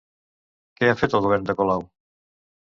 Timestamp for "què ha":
0.79-0.95